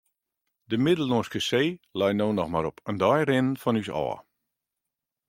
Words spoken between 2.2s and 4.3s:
noch mar op in dei rinnen fan ús ôf.